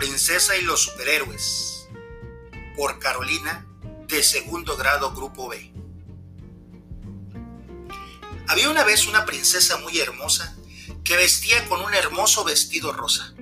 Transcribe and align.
princesa 0.00 0.56
y 0.56 0.62
los 0.62 0.84
superhéroes 0.84 1.86
por 2.74 2.98
Carolina 2.98 3.66
de 4.08 4.22
segundo 4.22 4.74
grado 4.78 5.12
grupo 5.12 5.50
B. 5.50 5.74
Había 8.48 8.70
una 8.70 8.82
vez 8.82 9.06
una 9.06 9.26
princesa 9.26 9.76
muy 9.76 9.98
hermosa 10.00 10.56
que 11.04 11.18
vestía 11.18 11.68
con 11.68 11.82
un 11.82 11.92
hermoso 11.92 12.44
vestido 12.44 12.94
rosa. 12.94 13.34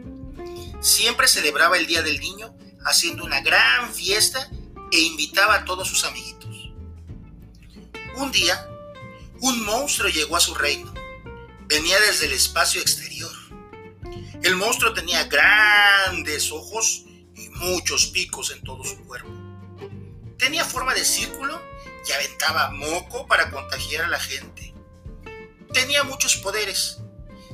Siempre 0.81 1.29
celebraba 1.29 1.79
el 1.79 1.87
Día 1.87 2.03
del 2.03 2.19
Niño 2.19 2.53
haciendo 2.85 3.25
una 3.25 3.41
gran 3.41 3.95
fiesta 3.95 4.51
e 4.91 4.99
invitaba 4.99 5.55
a 5.55 5.65
todos 5.65 5.87
sus 5.87 6.03
amiguitos. 6.03 6.73
Un 8.17 8.33
día, 8.33 8.69
un 9.43 9.65
monstruo 9.65 10.09
llegó 10.09 10.35
a 10.35 10.41
su 10.41 10.57
reino. 10.57 10.93
Venía 11.69 12.01
desde 12.01 12.27
el 12.27 12.33
espacio 12.33 12.81
exterior. 12.81 13.38
El 14.49 14.57
monstruo 14.57 14.95
tenía 14.95 15.25
grandes 15.25 16.51
ojos 16.53 17.03
y 17.37 17.51
muchos 17.51 18.07
picos 18.07 18.51
en 18.51 18.63
todo 18.63 18.83
su 18.83 18.97
cuerpo. 19.05 19.29
Tenía 20.39 20.65
forma 20.65 20.95
de 20.95 21.05
círculo 21.05 21.61
y 22.09 22.13
aventaba 22.13 22.71
moco 22.71 23.27
para 23.27 23.51
contagiar 23.51 24.07
a 24.07 24.09
la 24.09 24.19
gente. 24.19 24.73
Tenía 25.75 26.03
muchos 26.03 26.39
poderes. 26.39 26.97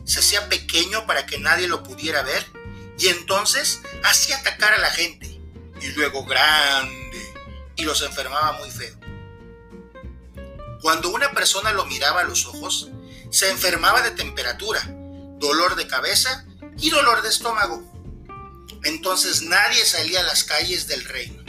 Se 0.05 0.21
hacía 0.21 0.49
pequeño 0.49 1.05
para 1.05 1.27
que 1.27 1.41
nadie 1.41 1.67
lo 1.67 1.83
pudiera 1.83 2.23
ver 2.23 2.47
y 2.97 3.09
entonces 3.09 3.83
hacía 4.05 4.37
atacar 4.37 4.73
a 4.75 4.79
la 4.79 4.91
gente. 4.91 5.27
Y 5.81 5.89
luego 5.97 6.25
grande 6.25 7.35
y 7.75 7.83
los 7.83 8.03
enfermaba 8.03 8.53
muy 8.53 8.71
feo. 8.71 8.97
Cuando 10.81 11.09
una 11.09 11.33
persona 11.33 11.73
lo 11.73 11.87
miraba 11.87 12.21
a 12.21 12.25
los 12.25 12.47
ojos, 12.47 12.89
se 13.33 13.51
enfermaba 13.51 14.01
de 14.03 14.13
temperatura, 14.13 14.81
dolor 15.41 15.75
de 15.75 15.89
cabeza 15.89 16.47
y 16.79 16.91
dolor 16.91 17.23
de 17.23 17.29
estómago. 17.29 17.83
Entonces 18.85 19.43
nadie 19.43 19.85
salía 19.85 20.21
a 20.21 20.25
las 20.25 20.45
calles 20.45 20.87
del 20.87 21.05
reino. 21.05 21.43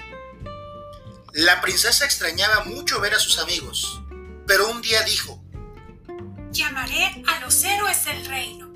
La 1.34 1.60
princesa 1.62 2.06
extrañaba 2.06 2.64
mucho 2.64 3.02
ver 3.02 3.14
a 3.14 3.20
sus 3.20 3.40
amigos, 3.40 4.02
pero 4.48 4.70
un 4.70 4.82
día 4.82 5.04
dijo, 5.04 5.42
Llamaré 6.52 7.24
a 7.28 7.40
los 7.42 7.62
héroes 7.64 8.06
del 8.06 8.26
reino. 8.26 8.72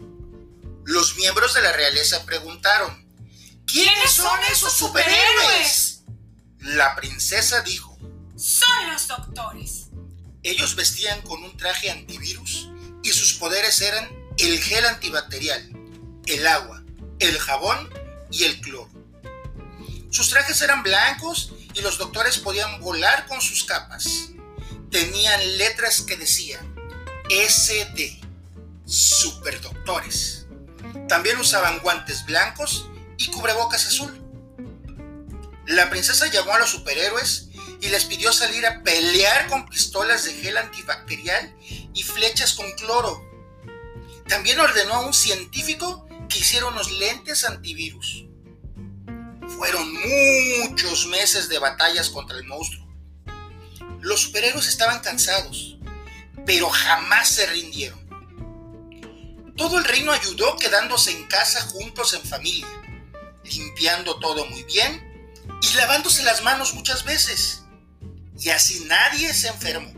Los 0.84 1.16
miembros 1.16 1.54
de 1.54 1.62
la 1.62 1.72
realeza 1.72 2.26
preguntaron, 2.26 3.08
¿quiénes 3.66 4.12
son 4.12 4.38
esos 4.52 4.74
superhéroes? 4.74 6.04
La 6.60 6.96
princesa 6.98 7.62
dijo, 7.62 7.98
Son 8.36 8.92
los 8.92 9.08
doctores. 9.08 9.86
ellos 10.44 10.76
vestían 10.76 11.22
con 11.22 11.42
un 11.44 11.56
traje 11.56 11.90
antivirus 11.92 12.70
y 13.04 13.12
sus 13.12 13.34
poderes 13.34 13.80
eran 13.80 14.10
el 14.38 14.60
gel 14.62 14.86
antibacterial, 14.86 15.70
el 16.30 16.46
agua, 16.48 16.84
el 17.20 17.38
jabón 17.40 17.90
y 18.32 18.44
el 18.44 18.62
cloro. 18.62 18.90
Sus 20.12 20.30
trajes 20.30 20.62
eran 20.62 20.84
blancos 20.84 21.54
y 21.74 21.82
los 21.82 21.98
doctores 21.98 22.38
podían 22.38 22.80
volar 22.82 23.28
con 23.28 23.42
sus 23.42 23.64
capas. 23.64 24.30
Tenían 24.92 25.58
letras 25.58 26.02
que 26.02 26.18
decían 26.18 26.76
SD, 27.30 28.20
superdoctores. 28.86 30.48
También 31.08 31.38
usaban 31.38 31.80
guantes 31.80 32.26
blancos 32.26 32.90
y 33.18 33.28
cubrebocas 33.28 33.86
azul. 33.86 34.16
La 35.68 35.90
princesa 35.90 36.28
llamó 36.28 36.54
a 36.54 36.60
los 36.60 36.72
superhéroes 36.72 37.50
y 37.82 37.90
les 37.90 38.06
pidió 38.06 38.34
salir 38.34 38.66
a 38.66 38.82
pelear 38.82 39.48
con 39.48 39.68
pistolas 39.68 40.26
de 40.26 40.34
gel 40.34 40.58
antibacterial 40.58 41.56
y 41.94 42.04
flechas 42.04 42.54
con 42.54 42.72
cloro. 42.74 43.24
También 44.28 44.60
ordenó 44.60 44.96
a 44.96 45.06
un 45.06 45.14
científico 45.14 46.08
que 46.30 46.40
hiciera 46.40 46.68
unos 46.68 46.92
lentes 46.92 47.44
antivirus. 47.44 48.26
Fueron 49.48 49.92
muchos 49.94 51.08
meses 51.08 51.50
de 51.50 51.60
batallas 51.60 52.10
contra 52.10 52.38
el 52.38 52.46
monstruo. 52.46 52.88
Los 54.00 54.22
superhéroes 54.22 54.68
estaban 54.68 55.02
cansados, 55.02 55.78
pero 56.46 56.70
jamás 56.70 57.30
se 57.30 57.46
rindieron. 57.48 58.00
Todo 59.58 59.78
el 59.78 59.84
reino 59.84 60.14
ayudó 60.14 60.56
quedándose 60.56 61.12
en 61.12 61.28
casa 61.28 61.62
juntos 61.64 62.14
en 62.14 62.22
familia, 62.24 62.68
limpiando 63.44 64.18
todo 64.20 64.46
muy 64.46 64.64
bien 64.64 65.36
y 65.62 65.74
lavándose 65.76 66.24
las 66.24 66.44
manos 66.44 66.74
muchas 66.76 67.04
veces. 67.04 67.64
Y 68.40 68.50
así 68.50 68.86
nadie 68.86 69.34
se 69.34 69.50
enfermó. 69.50 69.92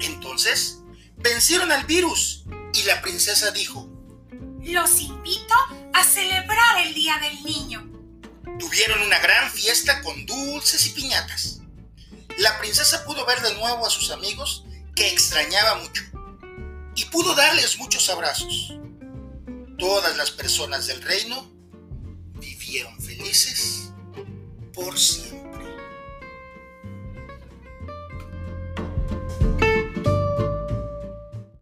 Entonces, 0.00 0.78
vencieron 1.18 1.70
al 1.70 1.84
virus 1.84 2.44
y 2.74 2.82
la 2.82 3.00
princesa 3.00 3.52
dijo, 3.52 3.88
Los 4.66 5.00
invito 5.00 5.54
a 5.94 6.02
celebrar 6.02 6.84
el 6.84 6.92
Día 6.92 7.16
del 7.18 7.40
Niño. 7.44 7.88
Tuvieron 8.58 9.00
una 9.02 9.20
gran 9.20 9.48
fiesta 9.52 10.02
con 10.02 10.26
dulces 10.26 10.86
y 10.86 10.90
piñatas. 10.90 11.60
La 12.38 12.58
princesa 12.58 13.04
pudo 13.04 13.24
ver 13.26 13.40
de 13.42 13.54
nuevo 13.54 13.86
a 13.86 13.90
sus 13.90 14.10
amigos 14.10 14.64
que 14.96 15.08
extrañaba 15.08 15.76
mucho 15.76 16.02
y 16.96 17.04
pudo 17.04 17.36
darles 17.36 17.78
muchos 17.78 18.10
abrazos. 18.10 18.74
Todas 19.78 20.16
las 20.16 20.32
personas 20.32 20.88
del 20.88 21.00
reino 21.00 21.48
vivieron 22.40 23.00
felices 23.00 23.92
por 24.74 24.98
siempre. 24.98 25.45